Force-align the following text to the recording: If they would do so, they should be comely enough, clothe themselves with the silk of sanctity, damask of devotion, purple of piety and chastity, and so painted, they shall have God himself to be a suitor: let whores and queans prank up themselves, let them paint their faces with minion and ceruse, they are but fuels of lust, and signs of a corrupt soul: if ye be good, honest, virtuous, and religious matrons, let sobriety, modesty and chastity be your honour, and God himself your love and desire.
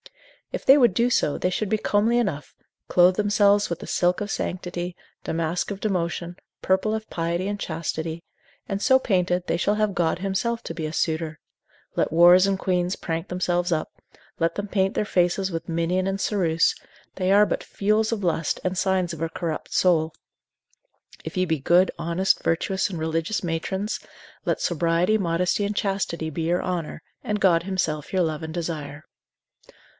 If 0.51 0.65
they 0.65 0.77
would 0.77 0.95
do 0.95 1.09
so, 1.11 1.37
they 1.37 1.51
should 1.51 1.69
be 1.69 1.77
comely 1.77 2.17
enough, 2.17 2.55
clothe 2.89 3.15
themselves 3.15 3.69
with 3.69 3.79
the 3.79 3.87
silk 3.87 4.19
of 4.19 4.31
sanctity, 4.31 4.97
damask 5.23 5.69
of 5.71 5.79
devotion, 5.79 6.35
purple 6.61 6.93
of 6.95 7.09
piety 7.09 7.47
and 7.47 7.57
chastity, 7.59 8.23
and 8.67 8.81
so 8.81 8.97
painted, 8.99 9.45
they 9.47 9.55
shall 9.55 9.75
have 9.75 9.93
God 9.93 10.19
himself 10.19 10.61
to 10.63 10.73
be 10.73 10.85
a 10.87 10.91
suitor: 10.91 11.39
let 11.95 12.09
whores 12.09 12.47
and 12.47 12.57
queans 12.59 12.95
prank 12.97 13.25
up 13.25 13.29
themselves, 13.29 13.71
let 14.39 14.55
them 14.55 14.67
paint 14.67 14.95
their 14.95 15.05
faces 15.05 15.51
with 15.51 15.69
minion 15.69 16.05
and 16.07 16.19
ceruse, 16.19 16.73
they 17.15 17.31
are 17.31 17.45
but 17.45 17.63
fuels 17.63 18.11
of 18.11 18.23
lust, 18.23 18.59
and 18.63 18.77
signs 18.77 19.13
of 19.13 19.21
a 19.21 19.29
corrupt 19.29 19.71
soul: 19.71 20.13
if 21.23 21.37
ye 21.37 21.45
be 21.45 21.59
good, 21.59 21.91
honest, 21.99 22.43
virtuous, 22.43 22.89
and 22.89 22.99
religious 22.99 23.41
matrons, 23.43 23.99
let 24.45 24.59
sobriety, 24.59 25.17
modesty 25.17 25.63
and 25.63 25.75
chastity 25.77 26.29
be 26.29 26.41
your 26.41 26.63
honour, 26.63 27.03
and 27.23 27.39
God 27.39 27.63
himself 27.63 28.11
your 28.11 28.23
love 28.23 28.41
and 28.43 28.53
desire. 28.53 29.05